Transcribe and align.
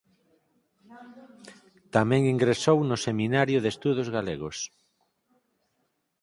Tamén 1.95 2.31
ingresou 2.33 2.77
no 2.89 2.97
Seminario 3.07 3.57
de 3.61 3.69
Estudos 3.75 4.07
Galegos. 4.17 4.57